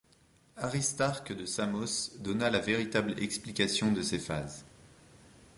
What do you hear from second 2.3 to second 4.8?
la véritable explication de ses phases.